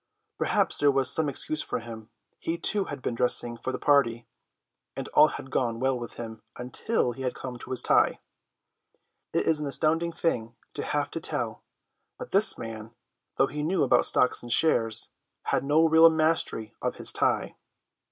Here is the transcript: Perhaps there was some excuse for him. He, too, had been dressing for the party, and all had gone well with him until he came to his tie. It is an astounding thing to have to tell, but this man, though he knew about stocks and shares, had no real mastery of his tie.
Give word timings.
Perhaps 0.39 0.79
there 0.79 0.89
was 0.89 1.11
some 1.13 1.29
excuse 1.29 1.61
for 1.61 1.77
him. 1.77 2.09
He, 2.39 2.57
too, 2.57 2.85
had 2.85 3.03
been 3.03 3.13
dressing 3.13 3.55
for 3.55 3.71
the 3.71 3.77
party, 3.77 4.25
and 4.95 5.07
all 5.09 5.27
had 5.27 5.51
gone 5.51 5.79
well 5.79 5.99
with 5.99 6.15
him 6.15 6.41
until 6.57 7.11
he 7.11 7.23
came 7.31 7.57
to 7.59 7.69
his 7.69 7.83
tie. 7.83 8.17
It 9.31 9.45
is 9.45 9.59
an 9.59 9.67
astounding 9.67 10.11
thing 10.11 10.55
to 10.73 10.81
have 10.81 11.11
to 11.11 11.19
tell, 11.21 11.63
but 12.17 12.31
this 12.31 12.57
man, 12.57 12.95
though 13.35 13.45
he 13.45 13.61
knew 13.61 13.83
about 13.83 14.07
stocks 14.07 14.41
and 14.41 14.51
shares, 14.51 15.09
had 15.43 15.63
no 15.63 15.85
real 15.87 16.09
mastery 16.09 16.73
of 16.81 16.95
his 16.95 17.13
tie. 17.13 17.55